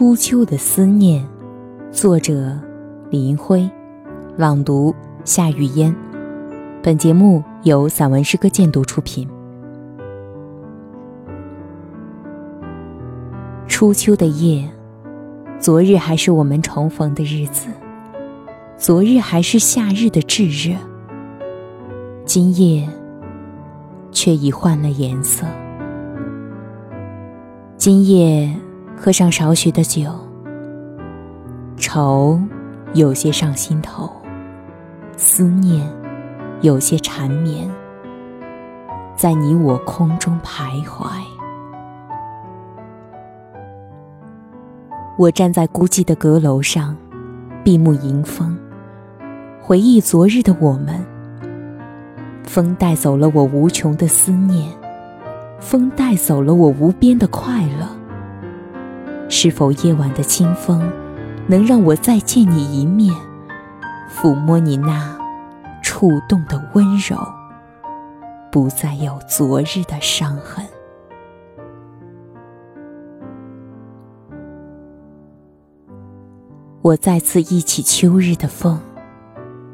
[0.00, 1.28] 初秋的思念，
[1.92, 2.58] 作者
[3.10, 3.68] 李银辉，
[4.34, 4.94] 朗读
[5.26, 5.94] 夏雨嫣。
[6.82, 9.28] 本节目由散文诗歌鉴读出品。
[13.68, 14.66] 初秋的夜，
[15.58, 17.68] 昨日还是我们重逢的日子，
[18.78, 20.74] 昨日还是夏日的炙热，
[22.24, 22.88] 今夜
[24.10, 25.44] 却已换了颜色。
[27.76, 28.50] 今夜。
[29.02, 30.10] 喝上少许的酒，
[31.78, 32.38] 愁
[32.92, 34.12] 有些上心头，
[35.16, 35.90] 思念
[36.60, 37.66] 有些缠绵，
[39.16, 41.06] 在你我空中徘徊。
[45.16, 46.94] 我站在孤寂的阁楼上，
[47.64, 48.54] 闭目迎风，
[49.62, 51.02] 回忆昨日的我们。
[52.44, 54.70] 风带走了我无穷的思念，
[55.58, 57.99] 风带走了我无边的快乐。
[59.32, 60.82] 是否夜晚的清风，
[61.46, 63.14] 能让我再见你一面，
[64.12, 65.16] 抚摸你那
[65.82, 67.16] 触动的温柔，
[68.50, 70.66] 不再有昨日的伤痕。
[76.82, 78.80] 我再次忆起秋日的风，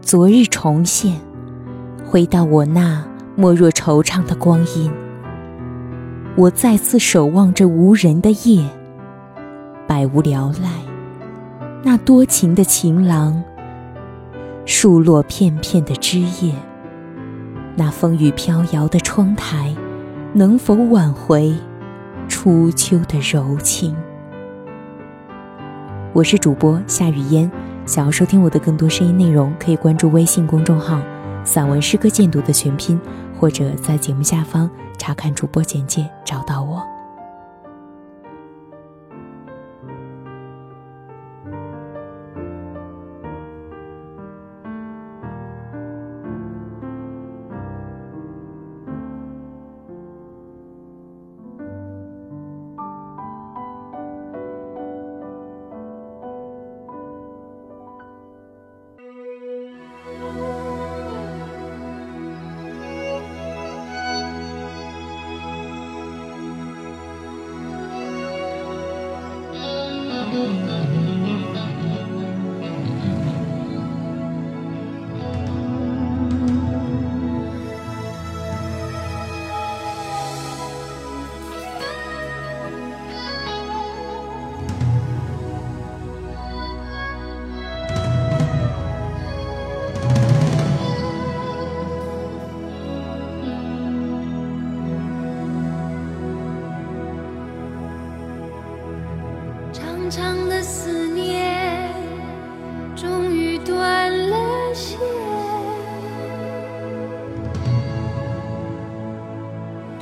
[0.00, 1.20] 昨日重现，
[2.06, 3.04] 回到我那
[3.36, 4.90] 莫若惆怅的光阴。
[6.36, 8.66] 我再次守望着无人的夜。
[9.86, 10.68] 百无聊赖，
[11.82, 13.42] 那多情的情郎，
[14.64, 16.54] 树落片片的枝叶，
[17.74, 19.74] 那风雨飘摇的窗台，
[20.32, 21.54] 能否挽回
[22.28, 23.94] 初秋的柔情？
[26.12, 27.50] 我是主播夏雨嫣，
[27.84, 31.00] 想要收听我的更多声音内容，可以关注微信公众号
[31.44, 33.00] “散文诗歌鉴读”的全拼，
[33.38, 36.91] 或者在节目下方查看主播简介找到我。
[100.02, 101.88] 长长的思念
[102.96, 104.98] 终于断了线，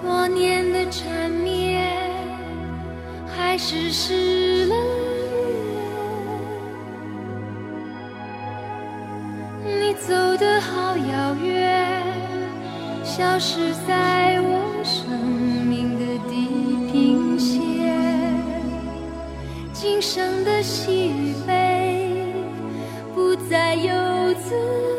[0.00, 1.86] 多年的缠绵
[3.26, 4.74] 还是失了
[9.64, 9.80] 约。
[9.80, 12.02] 你走得好遥远，
[13.04, 15.10] 消失在我生
[15.68, 16.48] 命的地
[16.90, 17.79] 平线。
[20.00, 22.32] 今生的喜与悲，
[23.14, 24.89] 不再有自。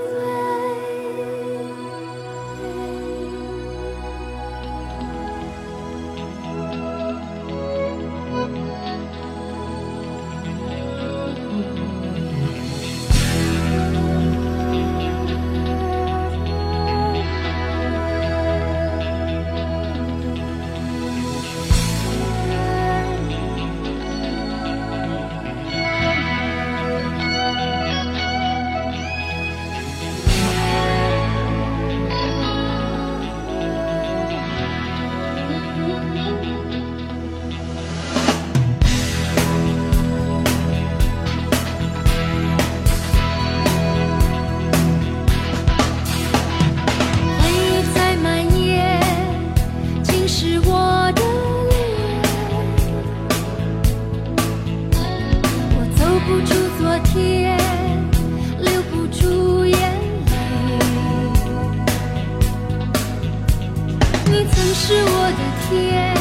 [64.92, 66.21] 是我的天。